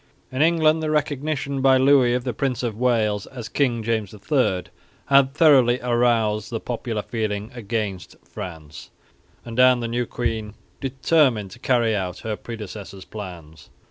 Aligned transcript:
In 0.31 0.41
England 0.41 0.81
the 0.81 0.89
recognition 0.89 1.61
by 1.61 1.77
Louis 1.77 2.15
of 2.15 2.23
the 2.23 2.33
Prince 2.33 2.63
of 2.63 2.75
Wales 2.75 3.27
as 3.27 3.47
King 3.47 3.83
James 3.83 4.11
III 4.15 4.63
had 5.05 5.35
thoroughly 5.35 5.79
aroused 5.79 6.49
the 6.49 6.59
popular 6.59 7.03
feeling 7.03 7.51
against 7.53 8.15
France; 8.23 8.89
and 9.45 9.59
Anne 9.59 9.79
the 9.79 9.87
new 9.87 10.07
queen 10.07 10.55
determined 10.79 11.51
to 11.51 11.59
carry 11.59 11.95
out 11.95 12.17
her 12.21 12.35
predecessor's 12.35 13.05
plans. 13.05 13.69